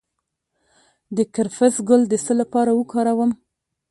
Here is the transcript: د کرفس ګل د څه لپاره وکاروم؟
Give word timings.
د 1.15 1.17
کرفس 1.35 1.75
ګل 1.87 2.01
د 2.07 2.13
څه 2.25 2.33
لپاره 2.41 2.71
وکاروم؟ 2.79 3.31